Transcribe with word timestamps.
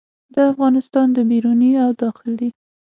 د 0.33 0.35
افغانستان 0.51 1.07
د 1.13 1.17
بیروني 1.29 1.71
او 1.83 1.89
داخلي 2.03 2.49